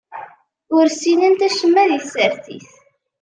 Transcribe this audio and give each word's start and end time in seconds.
Ur 0.77 0.85
ssinent 0.89 1.45
acemma 1.47 1.83
di 1.89 1.99
tsertit. 2.01 2.69